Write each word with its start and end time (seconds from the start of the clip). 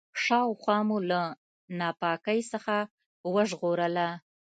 شاوخوا 0.23 0.77
مو 0.87 0.97
له 1.09 1.21
ناپاکۍ 1.79 2.39
څخه 2.51 2.75
وژغورله. 3.33 4.07